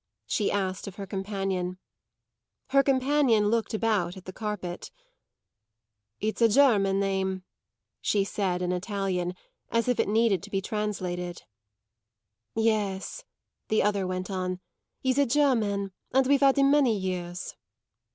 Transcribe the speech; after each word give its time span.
she 0.25 0.51
asked 0.51 0.87
of 0.87 0.95
her 0.95 1.05
companion. 1.05 1.77
Her 2.69 2.81
companion 2.81 3.49
looked 3.51 3.71
about 3.75 4.17
at 4.17 4.25
the 4.25 4.33
carpet. 4.33 4.89
"It's 6.19 6.41
a 6.41 6.49
German 6.49 6.99
name," 6.99 7.43
she 8.01 8.23
said 8.23 8.63
in 8.63 8.71
Italian, 8.71 9.35
as 9.69 9.87
if 9.87 9.99
it 9.99 10.07
needed 10.09 10.41
to 10.41 10.49
be 10.49 10.59
translated. 10.59 11.43
"Yes," 12.55 13.25
the 13.67 13.83
other 13.83 14.07
went 14.07 14.31
on, 14.31 14.59
"he's 15.01 15.19
a 15.19 15.27
German, 15.27 15.91
and 16.11 16.25
we've 16.25 16.41
had 16.41 16.57
him 16.57 16.71
many 16.71 16.97
years." 16.97 17.53